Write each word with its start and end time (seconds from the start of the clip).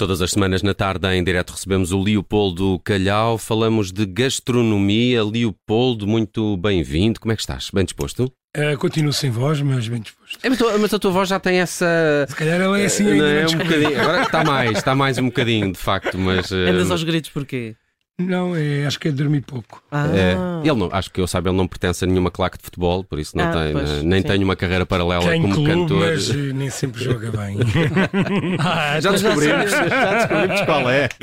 Todas 0.00 0.22
as 0.22 0.30
semanas 0.30 0.62
na 0.62 0.72
tarde 0.72 1.06
em 1.08 1.22
direto 1.22 1.50
recebemos 1.50 1.92
o 1.92 2.02
Leopoldo 2.02 2.80
Calhau, 2.82 3.36
falamos 3.36 3.92
de 3.92 4.06
gastronomia. 4.06 5.22
Leopoldo, 5.22 6.06
muito 6.06 6.56
bem-vindo. 6.56 7.20
Como 7.20 7.30
é 7.32 7.36
que 7.36 7.42
estás? 7.42 7.68
Bem 7.70 7.84
disposto? 7.84 8.32
Uh, 8.56 8.78
continuo 8.78 9.12
sem 9.12 9.28
voz, 9.30 9.60
mas 9.60 9.86
bem 9.88 10.00
disposto. 10.00 10.38
É, 10.42 10.48
mas, 10.48 10.58
mas, 10.80 10.94
a 10.94 10.98
tua 10.98 11.10
voz 11.10 11.28
já 11.28 11.38
tem 11.38 11.58
essa. 11.60 12.24
Se 12.26 12.34
calhar 12.34 12.58
ela 12.58 12.80
é 12.80 12.86
assim 12.86 13.02
Não, 13.04 13.12
ainda. 13.12 13.28
é 13.28 13.42
mas- 13.42 13.52
um 13.52 13.58
bocadinho. 13.58 14.00
Agora 14.00 14.22
está 14.22 14.42
mais, 14.42 14.78
está 14.78 14.94
mais 14.94 15.18
um 15.18 15.26
bocadinho, 15.26 15.70
de 15.70 15.78
facto, 15.78 16.16
mas. 16.16 16.50
eh, 16.50 16.70
Andas 16.70 16.90
aos 16.90 17.04
gritos 17.04 17.28
porquê? 17.28 17.76
Não, 18.20 18.54
é, 18.56 18.86
acho 18.86 18.98
que 19.00 19.08
é 19.08 19.10
dormir 19.10 19.40
pouco. 19.42 19.82
Ah, 19.90 20.06
é, 20.14 20.36
ele 20.68 20.78
não, 20.78 20.88
acho 20.92 21.10
que 21.10 21.20
eu 21.20 21.26
saiba, 21.26 21.48
ele 21.48 21.56
não 21.56 21.66
pertence 21.66 22.04
a 22.04 22.06
nenhuma 22.06 22.30
claque 22.30 22.58
de 22.58 22.64
futebol, 22.64 23.02
por 23.02 23.18
isso 23.18 23.36
não 23.36 23.44
Ah, 23.44 23.52
tem, 23.52 23.72
pois, 23.72 23.90
eh, 23.90 24.02
nem 24.02 24.20
sim. 24.22 24.28
tem 24.28 24.44
uma 24.44 24.54
carreira 24.56 24.84
paralela 24.86 25.24
Tem 25.28 25.40
como 25.42 25.54
clube, 25.54 25.70
cantor. 25.70 25.98
mas 25.98 26.30
eh, 26.30 26.34
nem 26.52 26.70
sempre 26.70 27.02
joga 27.02 27.30
bem. 27.30 27.56
Ah, 28.58 29.00
Já 29.00 29.10
então 29.10 29.12
descobrimos, 29.12 29.70
já 29.70 30.14
descobrimos 30.14 30.60
qual 30.62 30.90
é. 30.90 31.08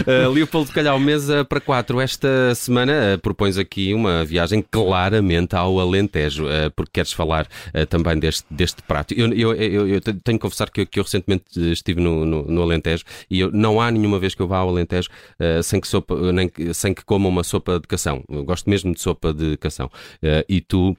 Uh, 0.00 0.30
Leopoldo 0.32 0.72
Calhau, 0.72 0.98
mesa 0.98 1.44
para 1.44 1.60
quatro. 1.60 2.00
Esta 2.00 2.54
semana 2.54 2.92
uh, 3.14 3.18
propões 3.18 3.58
aqui 3.58 3.92
uma 3.92 4.24
viagem 4.24 4.64
claramente 4.68 5.54
ao 5.54 5.78
Alentejo, 5.78 6.44
uh, 6.46 6.70
porque 6.74 6.92
queres 6.94 7.12
falar 7.12 7.46
uh, 7.74 7.86
também 7.86 8.18
deste, 8.18 8.44
deste 8.50 8.82
prato. 8.82 9.12
Eu, 9.14 9.32
eu, 9.32 9.54
eu- 9.54 9.88
eu 9.88 10.00
tenho 10.00 10.38
que 10.38 10.38
confessar 10.38 10.70
que 10.70 10.80
eu, 10.82 10.86
que 10.86 10.98
eu 10.98 11.04
recentemente 11.04 11.44
estive 11.72 12.00
no, 12.00 12.24
no, 12.24 12.42
no 12.44 12.62
Alentejo 12.62 13.04
e 13.30 13.40
eu- 13.40 13.50
não 13.52 13.80
há 13.80 13.90
nenhuma 13.90 14.18
vez 14.18 14.34
que 14.34 14.40
eu 14.42 14.48
vá 14.48 14.58
ao 14.58 14.68
Alentejo 14.70 15.08
uh, 15.38 15.62
sem, 15.62 15.78
que 15.80 15.86
sopa, 16.00 16.32
nem 16.32 16.50
sem 16.72 16.94
que 16.94 17.04
coma 17.04 17.28
uma 17.28 17.44
sopa 17.44 17.78
de 17.78 17.86
cação. 17.86 18.24
Eu 18.28 18.44
gosto 18.44 18.68
mesmo 18.68 18.94
de 18.94 19.00
sopa 19.00 19.32
de 19.32 19.56
cação. 19.56 19.86
Uh, 20.22 20.44
e 20.48 20.60
tu. 20.60 20.96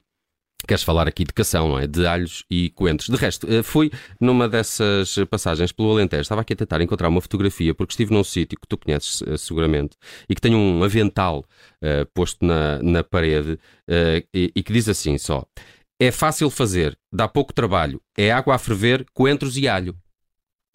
Queres 0.67 0.83
falar 0.83 1.07
aqui 1.07 1.23
de 1.23 1.33
cação, 1.33 1.69
não 1.69 1.79
é? 1.79 1.87
De 1.87 2.05
alhos 2.05 2.45
e 2.47 2.69
coentros. 2.69 3.09
De 3.09 3.15
resto, 3.15 3.47
eh, 3.51 3.63
fui 3.63 3.89
numa 4.19 4.47
dessas 4.47 5.15
passagens 5.27 5.71
pelo 5.71 5.89
Alentejo. 5.89 6.21
Estava 6.21 6.41
aqui 6.41 6.53
a 6.53 6.55
tentar 6.55 6.79
encontrar 6.81 7.09
uma 7.09 7.19
fotografia, 7.19 7.73
porque 7.73 7.93
estive 7.93 8.13
num 8.13 8.23
sítio 8.23 8.59
que 8.59 8.67
tu 8.67 8.77
conheces 8.77 9.23
eh, 9.23 9.37
seguramente 9.37 9.97
e 10.29 10.35
que 10.35 10.41
tem 10.41 10.53
um 10.53 10.83
avental 10.83 11.43
eh, 11.81 12.05
posto 12.13 12.45
na, 12.45 12.79
na 12.83 13.03
parede 13.03 13.57
eh, 13.89 14.23
e, 14.31 14.51
e 14.55 14.61
que 14.61 14.71
diz 14.71 14.87
assim 14.87 15.17
só: 15.17 15.43
É 15.99 16.11
fácil 16.11 16.47
fazer, 16.51 16.95
dá 17.11 17.27
pouco 17.27 17.51
trabalho, 17.53 17.99
é 18.15 18.31
água 18.31 18.53
a 18.53 18.59
ferver, 18.59 19.03
coentros 19.15 19.57
e 19.57 19.67
alho. 19.67 19.97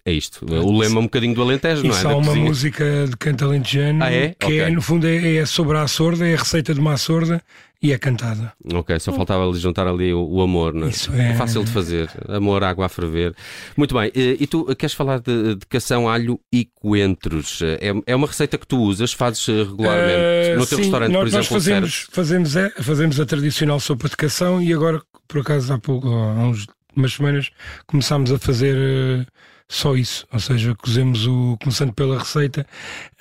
É 0.09 0.13
isto. 0.13 0.47
O 0.49 0.79
lema 0.79 1.01
um 1.01 1.05
bocadinho 1.05 1.35
do 1.35 1.43
Alentejo, 1.43 1.83
não 1.83 1.91
é? 1.91 1.99
Isso 1.99 2.07
há 2.09 2.15
uma 2.17 2.27
cozinha. 2.29 2.45
música 2.45 3.07
de 3.11 3.17
canto 3.17 3.45
alentejano 3.45 4.05
Ah, 4.05 4.13
é? 4.13 4.37
que 4.39 4.47
Ok. 4.47 4.61
é, 4.61 4.71
no 4.71 4.81
fundo 4.81 5.05
é, 5.07 5.35
é 5.37 5.45
sobre 5.47 5.77
a 5.77 5.87
sorda, 5.89 6.25
é 6.27 6.35
a 6.35 6.39
receita 6.39 6.73
de 6.73 6.79
uma 6.79 6.97
sorda 6.97 7.43
e 7.83 7.93
é 7.93 7.99
cantada. 7.99 8.53
Ok, 8.73 8.99
só 9.01 9.13
faltava 9.13 9.45
ali 9.45 9.59
juntar 9.59 9.85
ali 9.89 10.15
o, 10.15 10.21
o 10.25 10.41
amor, 10.43 10.73
não 10.73 10.87
é? 10.87 10.91
Isso 10.91 11.13
é- 11.13 11.35
fácil 11.35 11.65
de 11.65 11.73
fazer. 11.73 12.09
Amor, 12.29 12.63
água 12.63 12.87
a 12.87 12.89
ferver. 12.89 13.35
Muito 13.77 13.97
bem. 13.97 14.13
eh, 14.15 14.37
E 14.39 14.47
tu 14.47 14.65
eh, 14.71 14.77
queres 14.77 14.95
falar 14.95 15.19
de, 15.19 15.57
de 15.57 15.67
cação, 15.67 16.09
alho 16.09 16.39
e 16.53 16.69
coentros? 16.77 17.61
É, 17.63 17.93
é 18.07 18.15
uma 18.15 18.29
receita 18.29 18.57
que 18.57 18.67
tu 18.67 18.79
usas, 18.79 19.13
fazes 19.13 19.47
eh, 19.49 19.65
regularmente 19.65 20.13
Eh, 20.15 20.57
no 20.57 20.65
teu 20.67 20.79
sim, 20.79 20.85
restaurante, 20.85 21.13
nós, 21.13 21.21
por 21.23 21.27
exemplo, 21.27 21.41
nós 21.41 21.65
fazemos, 21.65 22.07
fazemos, 22.13 22.57
é, 22.57 22.71
fazemos 22.81 23.19
a 23.19 23.27
tradicional 23.27 23.81
sopa 23.81 24.09
de 24.09 24.17
cação 24.17 24.63
e 24.63 24.73
agora, 24.73 25.03
por 25.27 25.41
acaso, 25.41 25.73
há 25.73 25.79
pouco, 25.81 26.09
há 26.09 26.47
uns, 26.47 26.65
umas 26.95 27.13
semanas, 27.13 27.51
começámos 27.89 28.31
a 28.33 28.39
fazer 28.39 28.77
eh, 28.77 29.27
só 29.69 29.95
isso. 29.97 30.27
Ou 30.33 30.39
seja, 30.41 30.75
cozemos 30.75 31.27
o, 31.27 31.57
começando 31.61 31.93
pela 31.93 32.19
receita, 32.19 32.67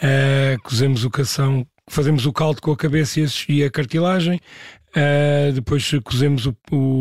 eh, 0.02 0.58
cozemos 0.64 1.04
o 1.04 1.10
cação, 1.10 1.66
fazemos 1.90 2.26
o 2.26 2.34
caldo 2.34 2.62
com 2.62 2.72
a 2.72 2.78
cabeça 2.78 3.20
e 3.50 3.64
a- 3.64 3.70
cartilagem, 3.72 4.40
eh, 4.96 5.52
depois 5.54 5.90
cozemos 6.04 6.46
o- 6.46 6.56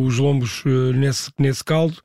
os 0.05 0.19
lombos 0.19 0.63
eh, 0.67 0.93
nesse, 0.97 1.31
nesse 1.39 1.63
caldo 1.65 2.03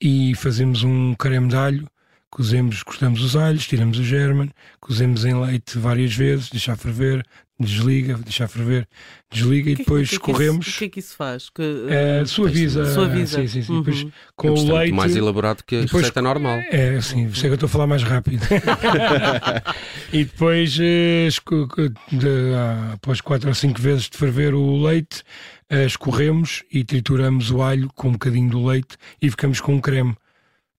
e 0.00 0.34
fazemos 0.36 0.82
um 0.82 1.14
creme 1.14 1.48
de 1.48 1.56
alho. 1.56 1.88
Cozemos, 2.28 2.82
cortamos 2.82 3.22
os 3.22 3.34
alhos, 3.36 3.66
tiramos 3.66 3.98
o 3.98 4.04
germen, 4.04 4.50
cozemos 4.80 5.24
em 5.24 5.34
leite 5.40 5.78
várias 5.78 6.14
vezes, 6.14 6.50
deixar 6.50 6.76
ferver, 6.76 7.24
desliga, 7.58 8.18
deixar 8.18 8.48
ferver, 8.48 8.86
desliga 9.32 9.70
e 9.70 9.76
que 9.76 9.82
é 9.82 9.84
que- 9.84 9.90
depois 9.90 10.08
que 10.08 10.14
é 10.14 10.18
escorremos. 10.18 10.68
O 10.68 10.78
que 10.78 10.84
é 10.84 10.88
que 10.90 11.00
isso 11.00 11.16
faz? 11.16 11.48
Que, 11.48 11.62
eh, 11.62 12.20
eh, 12.22 12.26
suaviza, 12.26 12.92
Suaviza. 12.92 13.40
Sim, 13.40 13.46
sim, 13.48 13.62
sim. 13.62 13.72
Uhum. 13.72 13.82
Depois 13.82 14.06
com 14.36 14.48
É 14.48 14.50
o 14.50 14.76
leite. 14.78 14.92
mais 14.92 15.16
elaborado 15.16 15.62
que 15.66 15.76
a 15.76 15.80
depois- 15.80 16.02
receita 16.02 16.20
normal. 16.20 16.58
É, 16.70 17.00
sim, 17.00 17.32
sei 17.32 17.42
que 17.42 17.48
eu 17.48 17.54
estou 17.54 17.66
a 17.66 17.70
falar 17.70 17.86
mais 17.86 18.02
rápido. 18.02 18.42
e 20.12 20.24
depois, 20.24 20.78
esco- 21.26 21.66
de, 22.12 22.54
ah, 22.54 22.92
após 22.94 23.20
quatro 23.20 23.48
ou 23.48 23.54
cinco 23.54 23.80
vezes 23.80 24.08
de 24.08 24.16
ferver 24.16 24.54
o 24.54 24.82
leite, 24.82 25.22
eh, 25.70 25.86
escorremos 25.86 26.62
e 26.72 26.84
trituramos 26.84 27.50
o 27.50 27.62
alho 27.62 27.88
com 27.94 28.08
um 28.08 28.12
bocadinho 28.12 28.50
do 28.50 28.64
leite 28.66 28.96
e 29.20 29.30
ficamos 29.30 29.60
com 29.60 29.74
um 29.74 29.80
creme. 29.80 30.14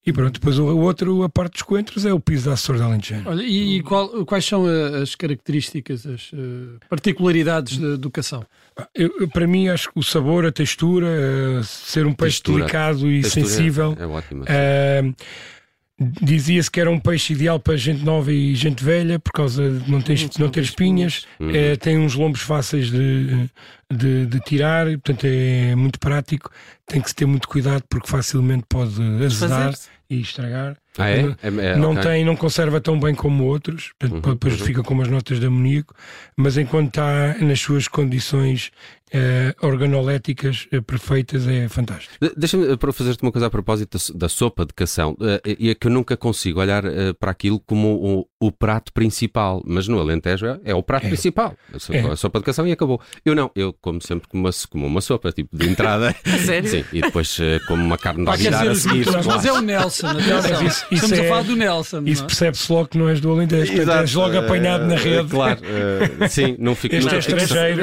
E 0.07 0.13
pronto, 0.13 0.34
depois 0.40 0.57
o, 0.57 0.66
outro, 0.78 1.22
a 1.23 1.29
parte 1.29 1.53
dos 1.53 1.62
coentros, 1.63 2.06
é 2.06 2.13
o 2.13 2.19
piso 2.19 2.45
da 2.45 2.53
Açor 2.53 2.78
de 2.78 2.81
Alentejano. 2.81 3.29
Olha, 3.29 3.44
e, 3.44 3.78
e 3.78 3.84
qual- 3.84 4.25
quais 4.25 4.45
são 4.45 4.63
as 5.01 5.13
características, 5.16 6.06
as 6.07 6.31
eh, 6.34 6.78
particularidades 6.90 7.78
da 7.78 7.97
do 7.97 8.09
cação? 8.09 8.46
Eu- 8.96 9.12
eu, 9.19 9.28
para 9.28 9.46
mim, 9.46 9.67
acho 9.67 9.91
que 9.91 10.00
o 10.00 10.03
sabor, 10.03 10.46
a 10.46 10.51
textura, 10.51 11.07
eh, 11.07 11.62
ser 11.63 12.06
um 12.06 12.13
peixe 12.13 12.38
Textura. 12.38 12.59
delicado 12.59 13.12
e 13.12 13.22
Textura 13.22 13.46
sensível. 13.47 13.97
É, 14.00 14.03
é 14.03 14.07
ótima. 14.07 14.46
Ah, 14.47 15.13
Dizia-se 16.00 16.69
que 16.69 16.79
era 16.79 16.91
um 16.91 17.00
peixe 17.00 17.34
ideal 17.34 17.59
para 17.59 17.75
gente 17.75 18.06
nova 18.06 18.31
e 18.31 18.53
gente 18.53 18.84
velha 18.84 19.17
por 19.17 19.31
causa 19.34 19.67
de 19.67 19.90
não 19.90 20.00
ter, 20.00 20.29
não 20.38 20.47
ter 20.47 20.62
espinhas, 20.62 21.25
Uhum. 21.40 21.50
Eh, 21.50 21.75
tem 21.75 21.97
uns 21.97 22.13
lombos 22.13 22.41
fáceis 22.41 22.91
de, 22.91 23.50
de, 23.91 24.28
de 24.28 24.40
tirar, 24.41 24.85
portanto 24.85 25.23
é 25.25 25.73
muito 25.75 26.00
prático. 26.00 26.51
Tem 26.85 27.01
que 27.01 27.09
se 27.09 27.16
ter 27.16 27.25
muito 27.25 27.47
cuidado 27.47 27.84
porque 27.90 28.07
facilmente 28.07 28.63
pode 28.69 28.94
azedar. 29.25 29.73
E 30.09 30.19
estragar. 30.22 30.78
Ah, 30.97 31.09
é? 31.09 31.35
É- 31.44 31.72
é, 31.72 31.75
não, 31.78 31.91
ok. 31.91 32.03
tem, 32.03 32.25
não 32.25 32.35
conserva 32.35 32.80
tão 32.81 33.00
bem 33.00 33.13
como 33.16 33.46
outros, 33.46 33.91
portanto, 34.00 34.25
Uhum, 34.25 34.34
depois 34.34 34.59
uhum. 34.59 34.66
fica 34.66 34.84
com 34.84 34.94
umas 34.94 35.08
notas 35.08 35.40
de 35.40 35.46
amoníaco, 35.46 35.94
mas 36.35 36.58
enquanto 36.58 36.88
está 36.90 37.35
nas 37.40 37.59
suas 37.59 37.88
condições 37.88 38.72
eh, 39.13 39.56
organoléticas 39.62 40.68
eh, 40.72 40.81
perfeitas, 40.81 41.47
é 41.47 41.69
fantástico. 41.69 42.13
De- 42.22 42.34
Deixa-me 42.35 42.69
eh, 42.74 42.75
para 42.75 42.91
fazer-te 42.91 43.24
uma 43.24 43.31
coisa 43.31 43.47
a 43.47 43.50
propósito 43.50 43.97
da, 44.13 44.19
da 44.19 44.30
sopa 44.30 44.66
de 44.66 44.74
cação. 44.74 45.16
eh, 45.22 45.56
E 45.59 45.69
é 45.69 45.75
que 45.75 45.88
eu 45.88 45.91
nunca 45.91 46.18
consigo 46.18 46.59
olhar 46.59 46.84
para 47.19 47.31
aquilo 47.31 47.58
como 47.59 48.28
o, 48.40 48.47
o 48.47 48.52
prato 48.52 48.91
principal, 48.91 49.64
mas 49.66 49.88
no 49.88 49.97
Alentejo 50.00 50.46
é, 50.46 50.59
é 50.66 50.75
o 50.75 50.84
prato 50.84 51.06
É. 51.06 51.09
principal. 51.09 51.56
A 51.74 51.79
sopa, 51.79 51.97
É. 51.97 52.12
a 52.12 52.16
sopa 52.18 52.40
de 52.40 52.46
cação 52.46 52.68
e 52.68 52.72
acabou. 52.74 53.00
Eu 53.24 53.34
não, 53.34 53.50
eu 53.56 53.72
como 53.81 54.02
sempre 54.02 54.28
como 54.28 54.44
uma, 54.44 54.50
como 54.69 54.85
uma 54.85 55.00
sopa, 55.02 55.31
tipo 55.31 55.56
de 55.58 55.69
entrada. 55.69 56.14
Sério? 56.46 56.69
Sim, 56.69 56.84
e 56.91 57.02
depois 57.02 57.38
como 57.68 57.81
uma 57.84 57.97
carne 57.97 58.25
de 58.25 58.47
a 58.50 58.75
seguir. 58.75 59.06
mas 59.25 59.46
é 59.46 59.53
o 59.53 59.62
Nelson, 59.62 60.08
atenção. 60.19 60.86
Estamos 60.91 61.17
é- 61.19 61.25
a 61.25 61.29
falar 61.29 61.43
do 61.43 61.55
Nelson. 61.55 62.03
Isso 62.05 62.23
é? 62.23 62.25
percebe-se 62.27 62.71
logo 62.71 62.87
que 62.87 62.97
não 62.97 63.09
és 63.09 63.19
do 63.19 63.31
Alentejo, 63.31 63.73
portanto 63.73 63.99
és 64.01 64.13
logo 64.13 64.37
apanhado 64.37 64.85
na 64.85 64.93
eh, 64.95 64.97
rede. 64.97 65.29
Claro, 65.29 65.59
eh, 65.63 66.27
sim, 66.27 66.55
não 66.59 66.75
fico 66.75 66.95
Este 66.95 67.15
é 67.15 67.17
estrangeiro. 67.19 67.77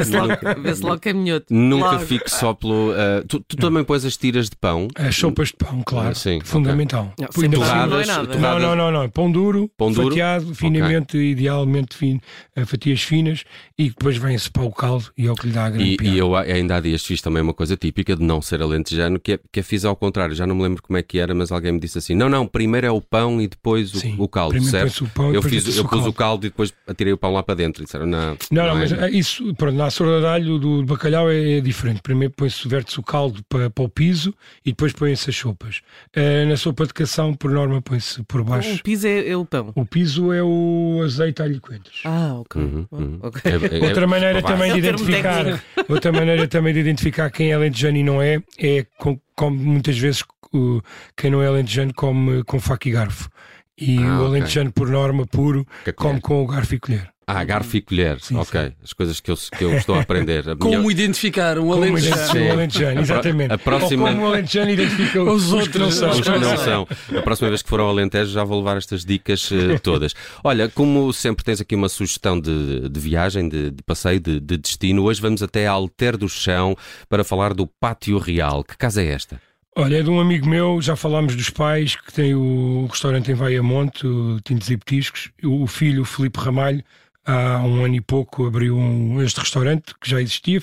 Vê-se 0.63 0.83
logo, 0.83 0.99
que 0.99 1.09
é 1.09 1.13
minhoto. 1.13 1.47
Nunca 1.51 1.93
Logo. 1.93 2.07
fico 2.07 2.31
só 2.31 2.55
pelo. 2.55 2.93
eh, 2.95 3.25
tu, 3.29 3.41
tu 3.41 3.57
também 3.57 3.85
pões 3.85 4.05
as 4.05 4.17
tiras 4.17 4.49
de 4.49 4.57
pão. 4.57 4.89
As 4.95 5.15
sopas 5.17 5.49
de 5.49 5.55
pão, 5.55 5.83
claro. 5.85 6.09
Ah, 6.11 6.15
sim, 6.15 6.41
fundamental. 6.43 7.13
Não, 7.19 7.29
Põe 7.29 7.41
sem 7.43 7.49
na 7.51 7.57
torrada 7.57 7.75
cima- 7.83 7.87
não 7.87 8.01
é 8.01 8.05
Torradas, 8.05 8.07
nada. 8.09 8.23
Não, 8.29 8.41
torradas. 8.41 8.63
não, 8.63 8.77
não, 8.77 9.03
não. 9.03 9.09
Pão 9.11 9.31
duro, 9.31 9.71
Pão 9.77 9.93
duro? 9.93 10.09
fatiado, 10.09 10.55
finamente, 10.55 11.17
idealmente 11.19 11.97
fino, 11.97 12.21
eh, 12.57 12.65
fatias 12.65 13.03
finas 13.03 13.45
e 13.79 13.89
depois 13.89 14.17
vem-se 14.17 14.51
para 14.51 14.63
o 14.63 14.71
caldo 14.73 15.07
e 15.17 15.27
é 15.27 15.31
o 15.33 15.35
que 15.35 15.47
lhe 15.47 15.53
dá 15.53 15.67
a 15.67 15.71
grande 15.71 15.97
E, 16.01 16.09
e 16.09 16.19
eu 16.19 16.35
ainda 16.37 16.77
há 16.77 16.81
dias 16.81 17.05
fiz 17.05 17.21
também 17.21 17.43
uma 17.43 17.55
coisa 17.55 17.77
típica 17.77 18.17
de 18.17 18.23
não 18.23 18.41
ser 18.41 18.63
alentejano, 18.63 19.19
que 19.19 19.33
é, 19.33 19.39
que 19.53 19.61
é 19.61 19.63
fiz 19.63 19.85
ao 19.85 19.95
contrário. 19.97 20.35
Já 20.35 20.47
não 20.47 20.55
me 20.55 20.63
lembro 20.63 20.83
como 20.83 20.97
é 20.97 21.03
que 21.03 21.19
era, 21.19 21.35
mas 21.35 21.51
alguém 21.53 21.73
me 21.73 21.81
disse 21.81 21.99
assim: 21.99 22.15
não, 22.15 22.29
não, 22.29 22.47
primeiro 22.47 22.84
é 22.85 22.91
o 22.91 23.01
pão 23.01 23.41
e 23.41 23.49
depois 23.49 23.95
o, 23.95 23.99
Sim, 23.99 24.15
o 24.19 24.29
caldo, 24.29 24.51
primeiro 24.53 24.71
certo? 24.91 25.05
o 25.05 25.09
pão 25.09 25.27
eu, 25.27 25.41
depois 25.41 25.65
fiz, 25.65 25.77
eu 25.77 25.85
o 25.85 25.89
pus 25.89 25.99
o 25.99 26.03
caldo. 26.03 26.13
caldo 26.15 26.47
e 26.47 26.51
depois 26.51 26.73
atirei 26.87 27.13
o 27.13 27.17
pão 27.19 27.33
lá 27.33 27.43
para 27.43 27.55
dentro. 27.55 27.85
Disseram: 27.85 28.07
não, 28.07 28.37
Não, 28.51 28.67
não, 28.67 28.71
é, 28.71 28.75
mas 28.81 28.93
eh, 28.93 29.11
isso, 29.11 29.55
pronto, 29.55 29.77
na 29.77 29.91
sorda 29.91 30.21
de 30.21 30.27
alho 30.27 30.59
do 30.59 30.85
bacalhau 30.85 31.31
é, 31.31 31.59
é 31.59 31.61
diferente. 31.61 32.01
Primeiro 32.03 32.33
põe-se, 32.37 32.67
verte-se 32.69 33.01
o 33.01 33.03
caldo 33.03 33.43
para, 33.49 33.71
para 33.71 33.85
o 33.85 33.89
piso 33.89 34.35
e 34.65 34.71
depois 34.71 34.93
põem-se 34.93 35.31
as 35.31 35.37
sopas. 35.37 35.81
Eh, 36.15 36.45
na 36.45 36.57
sopa 36.57 36.87
de 36.87 36.95
cação, 36.95 37.35
por 37.35 37.51
norma, 37.51 37.81
põe-se 37.83 38.23
por 38.25 38.43
baixo. 38.45 38.75
O 38.77 38.83
piso 38.83 39.07
é, 39.07 39.29
é 39.29 39.37
o 39.37 39.45
pão. 39.45 39.73
O 39.75 39.85
piso 39.87 40.33
é 40.33 40.43
o 40.43 41.01
azeite, 41.05 41.43
alho 41.43 41.55
e 41.57 41.61
coentros. 41.61 42.01
Ah, 42.05 42.35
ok. 42.41 42.61
Uhum, 42.63 42.87
uhum. 42.93 43.19
Ok. 43.23 43.41
É- 43.45 43.79
é- 43.79 43.85
Outra 43.89 44.07
maneira 44.07 44.43
também 44.43 44.73
de 44.73 44.77
É 44.77 44.79
identificar, 44.79 45.63
outra 45.89 46.13
maneira 46.13 46.47
também 46.49 46.73
de 46.75 46.81
identificar 46.81 47.31
quem 47.31 47.51
é 47.51 47.55
alentejano 47.55 47.97
e 47.97 48.03
não 48.03 48.21
é, 48.21 48.43
é 48.59 48.87
com, 48.99 49.19
come 49.35 49.57
muitas 49.59 49.97
vezes 49.99 50.23
o- 50.57 50.83
quem 51.17 51.31
não 51.31 51.43
é 51.43 51.47
alentejano 51.49 51.93
come 51.95 52.43
com 52.45 52.59
faca 52.61 52.89
e 52.89 52.93
garfo. 52.93 53.29
E 53.77 53.99
Ah, 53.99 54.21
o 54.23 54.27
alentejano 54.27 54.73
por 54.73 54.89
norma 54.89 55.27
puro 55.27 55.67
Que 55.85 55.93
come 55.93 56.21
colher. 56.21 56.23
com 56.23 56.43
o 56.45 56.47
garfo 56.47 56.75
e 56.75 56.79
colher. 56.79 57.11
Ah, 57.27 57.43
garfo 57.43 57.75
e 57.79 57.81
colher. 57.81 58.21
Sim, 58.21 58.37
ok. 58.37 58.75
As 58.85 58.93
coisas 58.93 59.19
que 59.19 59.31
eu, 59.31 59.35
que 59.37 59.65
eu 59.65 59.75
estou 59.79 59.95
a 59.97 60.03
aprender. 60.03 60.47
A 60.51 60.55
Como 60.55 60.77
minha- 60.79 60.93
identificar 60.93 61.59
um 61.59 61.63
Como 61.63 61.73
alentejano? 61.83 62.15
identificar 62.17 62.45
um 62.45 62.53
alentejano, 62.53 63.01
exatamente. 63.01 63.53
a 63.55 63.59
próxima- 63.59 64.03
Ou 64.05 64.15
como 64.15 64.23
o 64.23 64.27
alentejano 64.29 64.71
identifica 64.71 65.23
Os 65.23 65.51
os, 65.51 65.67
que 65.69 65.79
não 65.79 65.87
outros, 65.87 65.95
são. 65.95 66.11
Os 66.11 66.21
que 66.21 66.39
não 66.39 66.57
são. 66.59 66.89
A 67.19 67.23
próxima 67.23 67.49
vez 67.49 67.63
que 67.63 67.69
for 67.71 67.81
ao 67.81 67.89
Alentejo 67.89 68.31
já 68.31 68.45
vou 68.45 68.59
levar 68.59 68.77
estas 68.77 69.05
dicas 69.07 69.51
eh, 69.51 69.79
todas. 69.83 70.15
Olha, 70.45 70.69
como 70.69 71.11
sempre 71.15 71.43
tens 71.45 71.61
aqui 71.63 71.75
uma 71.75 71.89
sugestão 71.89 72.39
de, 72.39 72.89
de 72.91 73.01
viagem, 73.01 73.49
de, 73.49 73.71
de 73.71 73.83
passeio, 73.83 74.21
de, 74.21 74.39
de 74.39 74.59
destino, 74.59 75.03
hoje 75.05 75.21
vamos 75.21 75.43
até 75.43 75.67
Alter 75.67 76.19
do 76.19 76.29
Chão 76.29 76.77
para 77.09 77.25
falar 77.25 77.55
do 77.55 77.67
Pátio 77.67 78.19
Real. 78.19 78.63
Que 78.63 78.77
casa 78.77 79.03
é 79.03 79.07
esta? 79.09 79.41
Olha, 79.77 79.99
é 79.99 80.03
de 80.05 80.11
um 80.11 80.21
amigo 80.21 80.49
meu, 80.49 80.81
já 80.81 80.95
falámos 80.95 81.35
dos 81.35 81.51
pais, 81.51 81.97
que 81.97 82.13
tem 82.13 82.33
o 82.33 82.87
restaurante 82.89 83.33
em 83.33 83.35
Vaiamonte, 83.35 84.07
o 84.07 84.41
Tintos 84.41 84.71
e 84.71 84.77
Petiscos. 84.77 85.33
O 85.43 85.67
filho, 85.67 86.03
o 86.03 86.05
Filipe 86.05 86.39
Ramalho, 86.39 86.81
há 87.27 87.59
um 87.59 87.85
ano 87.85 87.97
e 87.97 88.01
pouco 88.01 88.47
abriu 88.47 88.77
um, 88.77 89.21
este 89.21 89.41
restaurante, 89.41 89.93
que 90.01 90.09
já 90.09 90.23
existia, 90.23 90.61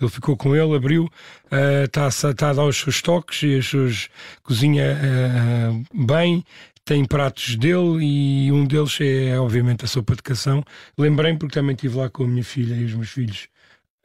ele 0.00 0.10
ficou 0.10 0.34
com 0.34 0.56
ele, 0.56 0.74
abriu, 0.74 1.10
está 1.84 2.08
tá 2.32 2.50
a 2.50 2.52
dar 2.54 2.64
os 2.64 2.78
seus 2.78 3.02
toques, 3.02 3.42
e 3.42 3.58
as 3.58 3.66
suas, 3.66 4.08
cozinha 4.42 4.96
uh, 4.96 6.06
bem, 6.06 6.42
tem 6.86 7.04
pratos 7.04 7.56
dele 7.56 7.98
e 8.02 8.50
um 8.50 8.64
deles 8.64 8.96
é, 8.98 9.38
obviamente, 9.38 9.84
a 9.84 9.88
sopa 9.88 10.16
de 10.16 10.22
cação. 10.22 10.64
Lembrei-me 10.96 11.38
porque 11.38 11.54
também 11.54 11.74
estive 11.74 11.98
lá 11.98 12.08
com 12.08 12.24
a 12.24 12.28
minha 12.28 12.44
filha 12.44 12.74
e 12.74 12.86
os 12.86 12.94
meus 12.94 13.10
filhos 13.10 13.46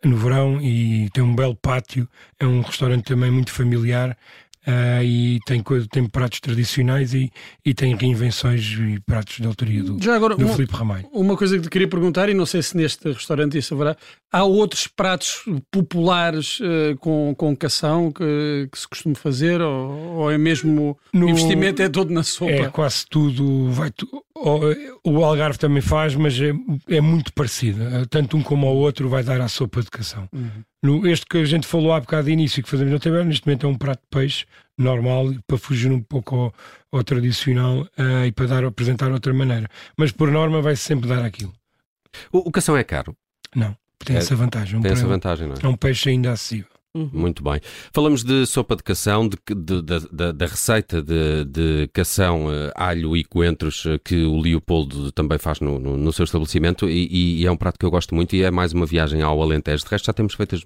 no 0.04 0.18
verão 0.18 0.62
e 0.62 1.10
tem 1.14 1.24
um 1.24 1.36
belo 1.36 1.56
pátio. 1.56 2.10
É 2.38 2.46
um 2.46 2.60
restaurante 2.62 3.06
também 3.06 3.32
muito 3.32 3.52
familiar 3.54 4.18
Uh, 4.68 5.02
e 5.02 5.40
tem, 5.46 5.64
tem 5.90 6.06
pratos 6.06 6.42
tradicionais 6.42 7.14
e, 7.14 7.32
e 7.66 7.74
tem 7.74 7.96
reinvenções 7.96 8.62
e 8.78 9.00
pratos 9.00 9.38
de 9.38 9.48
autoria 9.48 9.82
do, 9.82 9.98
Já 10.04 10.14
agora, 10.14 10.36
do 10.36 10.46
uma, 10.46 10.54
Filipe 10.54 10.76
Ramalho. 10.76 11.08
Uma 11.14 11.38
coisa 11.38 11.58
que 11.58 11.64
te 11.64 11.70
queria 11.70 11.88
perguntar, 11.88 12.28
e 12.28 12.34
não 12.34 12.46
sei 12.46 12.62
se 12.62 12.76
neste 12.76 13.10
restaurante 13.10 13.58
isso 13.58 13.74
haverá, 13.74 13.96
há 14.30 14.44
outros 14.44 14.86
pratos 14.86 15.46
populares 15.72 16.60
uh, 16.60 16.98
com, 17.00 17.34
com 17.38 17.56
cação 17.56 18.12
que, 18.12 18.68
que, 18.70 18.78
se 18.78 18.88
costuma 18.88 19.16
fazer 19.16 19.62
ou, 19.62 20.18
ou 20.18 20.32
é 20.32 20.38
mesmo 20.38 20.98
no, 21.14 21.26
o 21.26 21.30
investimento 21.30 21.82
é 21.82 21.88
todo 21.88 22.14
na 22.14 22.24
sopa? 22.24 22.52
É 22.52 22.70
quase 22.70 23.06
tudo, 23.10 23.72
vai 23.72 23.90
tu, 23.92 24.19
o 25.04 25.24
Algarve 25.24 25.58
também 25.58 25.82
faz, 25.82 26.16
mas 26.16 26.40
é, 26.40 26.54
é, 26.88 27.02
muito 27.02 27.34
parecido. 27.34 27.80
Tanto 28.08 28.38
um 28.38 28.44
como 28.44 28.68
o 28.68 28.76
outro 28.76 29.10
vai 29.10 29.24
dar 29.24 29.42
à 29.42 29.48
sopa 29.48 29.82
de 29.82 29.90
cação. 29.90 30.28
Uhum. 30.34 30.64
No, 30.84 31.08
este 31.08 31.26
que 31.26 31.38
a 31.38 31.46
gente 31.46 31.68
falou 31.68 31.94
há 31.94 32.00
bocado 32.00 32.26
de 32.28 32.32
início 32.32 32.64
que 32.64 32.70
fazemos 32.70 32.94
na 32.94 33.00
taberna, 33.00 33.26
neste 33.26 33.46
momento 33.46 33.66
é 33.66 33.70
um 33.70 33.76
prato 33.76 34.02
de 34.02 34.08
peixe 34.10 34.46
normal 34.78 35.34
para 35.46 35.58
fugir 35.58 35.92
um 35.92 36.02
pouco 36.02 36.36
ao, 36.36 36.54
ao 36.92 37.04
tradicional 37.04 37.82
uh, 37.82 38.26
e 38.26 38.32
para 38.32 38.48
dar, 38.48 38.64
apresentar 38.64 39.12
outra 39.12 39.34
maneira. 39.34 39.68
Mas 39.98 40.12
por 40.12 40.32
norma 40.32 40.62
vai 40.62 40.76
-se 40.76 40.84
sempre 40.84 41.10
dar 41.10 41.24
aquilo. 41.24 41.54
O, 42.32 42.50
o 42.50 42.52
cação 42.52 42.78
é 42.78 42.84
caro? 42.84 43.16
Não, 43.56 43.76
tem 44.06 44.16
é, 44.16 44.20
essa 44.20 44.36
vantagem. 44.36 44.80
Um 44.80 44.82
tem 44.82 44.92
essa 44.92 45.08
vantagem, 45.08 45.48
não 45.48 45.56
é? 45.56 45.60
É 45.62 45.68
um 45.68 45.76
peixe 45.76 46.10
ainda 46.10 46.32
acessível. 46.32 46.79
Uhum. 46.96 47.10
Muito 47.14 47.44
bem. 47.44 47.62
Falamos 47.94 48.24
de 48.24 48.48
sopa 48.48 48.76
de 48.76 48.82
cação, 48.82 49.30
de, 49.30 49.38
de, 49.48 49.82
de, 49.84 50.34
da 50.34 50.46
receita 50.48 51.04
de, 51.04 51.88
cação, 51.94 52.48
uh, 52.48 52.72
alho 52.74 53.16
e 53.16 53.24
coentros 53.24 53.86
uh, 53.86 54.00
que 54.04 54.24
o 54.24 54.40
Leopoldo 54.40 55.12
também 55.12 55.38
faz 55.38 55.60
no, 55.60 55.78
no, 55.78 55.96
no 55.96 56.12
seu 56.12 56.24
estabelecimento 56.24 56.90
e, 56.90 57.42
e, 57.42 57.46
é 57.46 57.52
um 57.52 57.56
prato 57.56 57.78
que 57.78 57.86
eu 57.86 57.92
gosto 57.92 58.16
muito 58.16 58.36
e 58.36 58.42
é 58.42 58.50
mais 58.50 58.74
uma 58.74 58.88
viagem 58.88 59.22
ao 59.22 59.40
Alentejo. 59.40 59.84
De 59.84 59.92
resto, 59.92 60.06
já 60.06 60.14
temos 60.14 60.34
feitas, 60.34 60.64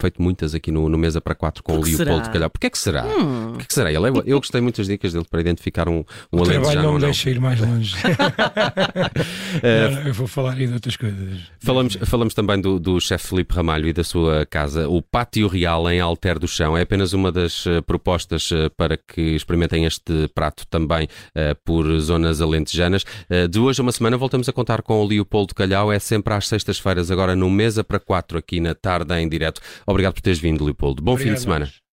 feito 0.00 0.22
muitas 0.22 0.54
aqui 0.54 0.70
no, 0.70 0.88
no 0.88 0.96
Mesa 0.96 1.20
para 1.20 1.34
Quatro 1.34 1.62
com 1.62 1.76
o 1.76 1.84
Leopoldo, 1.84 2.24
se 2.24 2.30
calhar. 2.30 2.48
Porquê 2.48 2.68
é 2.68 2.70
que 2.70 2.78
será? 2.78 3.04
Hum. 3.04 3.48
Porquê 3.48 3.64
é 3.64 3.66
que 3.66 3.74
será? 3.74 3.92
Ele 3.92 4.06
é, 4.06 4.22
eu 4.24 4.38
gostei 4.38 4.62
muitas 4.62 4.86
dicas 4.86 5.12
dele 5.12 5.26
para 5.30 5.42
identificar 5.42 5.90
um, 5.90 6.02
um 6.32 6.38
o 6.38 6.42
alentejano. 6.42 6.82
não 6.82 6.94
me 6.94 7.00
deixa 7.00 7.28
ir 7.28 7.38
mais 7.38 7.60
longe. 7.60 7.94
não, 9.62 10.06
eu 10.06 10.14
vou 10.14 10.26
falar 10.26 10.54
aí 10.54 10.66
de 10.66 10.72
outras 10.72 10.96
coisas. 10.96 11.40
Falamos, 11.60 11.98
falamos 12.06 12.32
também 12.32 12.58
do, 12.58 12.80
do 12.80 12.98
chefe 12.98 13.28
Felipe 13.28 13.54
Ramalho 13.54 13.86
e 13.86 13.92
da 13.92 14.02
sua 14.02 14.46
casa, 14.46 14.88
o 14.88 15.02
Pátio 15.02 15.46
Real 15.48 15.66
em 15.90 16.00
Alter 16.00 16.38
do 16.38 16.48
Chão. 16.48 16.76
É 16.76 16.82
apenas 16.82 17.12
uma 17.12 17.30
das 17.30 17.66
uh, 17.66 17.82
propostas 17.86 18.50
uh, 18.50 18.70
para 18.76 18.96
que 18.96 19.20
experimentem 19.20 19.84
este 19.84 20.28
prato 20.34 20.66
também 20.68 21.04
uh, 21.04 21.56
por 21.64 21.86
zonas 22.00 22.40
alentejanas. 22.40 23.04
de 23.50 23.58
hoje 23.58 23.80
a 23.80 23.82
uma 23.82 23.92
semana 23.92 24.16
voltamos 24.16 24.48
a 24.48 24.52
contar 24.52 24.82
com 24.82 25.00
o 25.00 25.06
Leopoldo 25.06 25.54
Calhau. 25.54 25.92
É 25.92 25.98
sempre 25.98 26.34
às 26.34 26.48
sextas-feiras, 26.48 27.10
agora 27.10 27.36
no 27.36 27.50
Mesa 27.50 27.84
para 27.84 28.00
Quatro, 28.00 28.38
aqui 28.38 28.60
na 28.60 28.74
tarde 28.74 29.14
em 29.14 29.28
direto. 29.28 29.60
Obrigado 29.86 30.14
por 30.14 30.20
teres 30.20 30.38
vindo, 30.38 30.64
Leopoldo. 30.64 31.02
Bom 31.02 31.12
Obrigado, 31.12 31.34
fim 31.34 31.34
de 31.34 31.42
semana. 31.42 31.85